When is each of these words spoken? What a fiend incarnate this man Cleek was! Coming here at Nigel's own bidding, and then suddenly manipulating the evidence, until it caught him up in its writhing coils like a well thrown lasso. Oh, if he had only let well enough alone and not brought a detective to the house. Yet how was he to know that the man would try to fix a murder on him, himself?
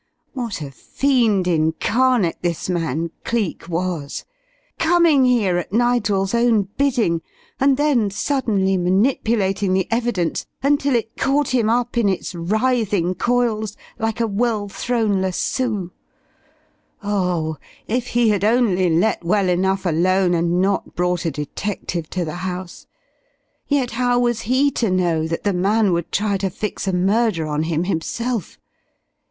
What 0.33 0.61
a 0.63 0.71
fiend 0.71 1.47
incarnate 1.47 2.37
this 2.41 2.71
man 2.71 3.11
Cleek 3.23 3.69
was! 3.69 4.25
Coming 4.79 5.25
here 5.25 5.57
at 5.59 5.71
Nigel's 5.71 6.33
own 6.33 6.63
bidding, 6.75 7.21
and 7.59 7.77
then 7.77 8.09
suddenly 8.09 8.77
manipulating 8.77 9.73
the 9.73 9.87
evidence, 9.91 10.47
until 10.63 10.95
it 10.95 11.17
caught 11.17 11.49
him 11.49 11.69
up 11.69 11.99
in 11.99 12.09
its 12.09 12.33
writhing 12.33 13.13
coils 13.13 13.77
like 13.99 14.19
a 14.19 14.25
well 14.25 14.67
thrown 14.67 15.21
lasso. 15.21 15.91
Oh, 17.03 17.57
if 17.87 18.07
he 18.07 18.29
had 18.29 18.43
only 18.43 18.89
let 18.89 19.23
well 19.23 19.49
enough 19.49 19.85
alone 19.85 20.33
and 20.33 20.59
not 20.59 20.95
brought 20.95 21.25
a 21.25 21.29
detective 21.31 22.09
to 22.09 22.25
the 22.25 22.37
house. 22.41 22.87
Yet 23.67 23.91
how 23.91 24.17
was 24.17 24.41
he 24.49 24.71
to 24.77 24.89
know 24.89 25.27
that 25.27 25.43
the 25.43 25.53
man 25.53 25.93
would 25.93 26.11
try 26.11 26.37
to 26.37 26.49
fix 26.49 26.87
a 26.87 26.93
murder 26.93 27.45
on 27.45 27.61
him, 27.61 27.83
himself? 27.83 28.57